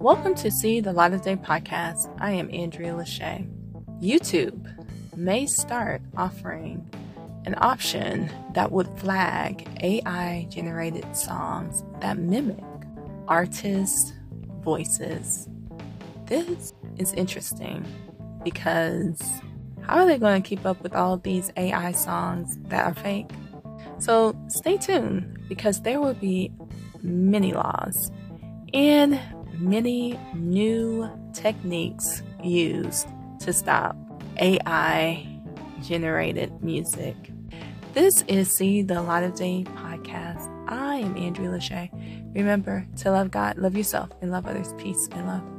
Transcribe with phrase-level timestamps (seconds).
[0.00, 2.12] Welcome to See the Light of Day podcast.
[2.18, 3.48] I am Andrea Lashea.
[4.02, 4.74] YouTube
[5.16, 6.90] may start offering
[7.44, 12.64] an option that would flag AI generated songs that mimic
[13.28, 14.12] artists'
[14.60, 15.48] voices.
[16.26, 17.84] This is interesting
[18.44, 19.20] because
[19.82, 23.30] how are they going to keep up with all these AI songs that are fake?
[23.98, 26.52] So stay tuned because there will be
[27.02, 28.10] many laws
[28.74, 29.18] and
[29.58, 33.08] many new techniques used
[33.40, 33.96] to stop
[34.38, 35.26] AI
[35.82, 37.16] generated music.
[37.94, 40.48] This is See the Light of Day podcast.
[40.68, 42.34] I am Andrea Lashea.
[42.34, 44.74] Remember to love God, love yourself, and love others.
[44.78, 45.57] Peace and love.